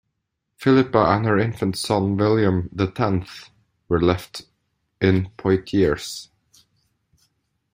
[0.57, 3.51] Philippa and her infant son William the Tenth
[3.87, 4.47] were left
[4.99, 6.31] in Poitiers.